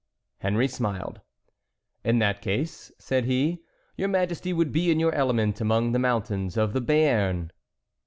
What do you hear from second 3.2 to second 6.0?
he, "your Majesty would be in your element among the